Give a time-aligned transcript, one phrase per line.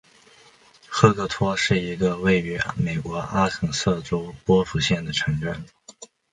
[0.87, 5.63] 赫克托是一个位于美国阿肯色州波普县的城镇。